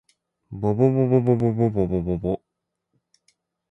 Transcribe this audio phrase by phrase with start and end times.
[0.49, 2.41] ぼぼぼぼぼぼぼぼぼぼ